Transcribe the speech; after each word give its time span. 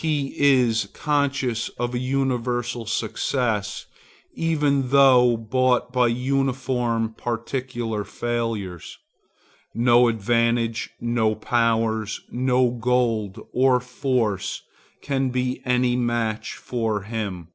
He 0.00 0.34
is 0.36 0.86
conscious 0.92 1.68
of 1.78 1.94
a 1.94 2.00
universal 2.00 2.84
success, 2.84 3.86
even 4.34 4.88
though 4.88 5.36
bought 5.36 5.92
by 5.92 6.08
uniform 6.08 7.14
particular 7.16 8.02
failures. 8.02 8.98
No 9.76 10.08
advantages, 10.08 10.88
no 11.00 11.36
powers, 11.36 12.20
no 12.28 12.72
gold 12.72 13.38
or 13.52 13.78
force, 13.78 14.62
can 15.00 15.30
be 15.30 15.62
any 15.64 15.94
match 15.94 16.54
for 16.54 17.02
him. 17.02 17.50